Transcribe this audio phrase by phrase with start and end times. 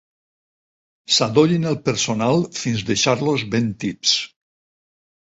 [1.17, 4.15] Sadollin el personal fins deixar-los ben tips.